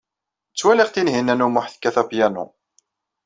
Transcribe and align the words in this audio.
Ttwaliɣ 0.51 0.89
Tinhinan 0.93 1.45
u 1.45 1.49
Muḥ 1.49 1.65
tekkat 1.69 1.95
apyanu. 2.01 2.45